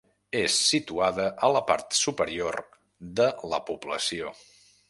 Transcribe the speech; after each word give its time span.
És 0.37 0.53
situada 0.69 1.27
a 1.47 1.51
la 1.57 1.61
part 1.69 1.99
superior 1.99 2.59
de 3.21 3.29
la 3.55 3.61
població. 3.71 4.35